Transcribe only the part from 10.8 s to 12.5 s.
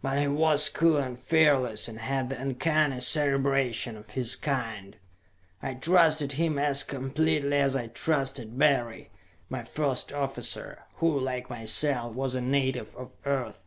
who, like myself, was a